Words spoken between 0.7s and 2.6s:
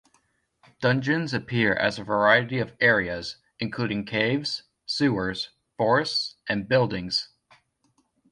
Dungeons appear as a variety